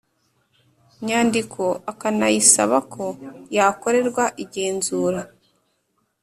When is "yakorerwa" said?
3.55-4.23